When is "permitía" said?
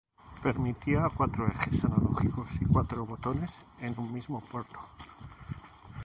0.41-1.07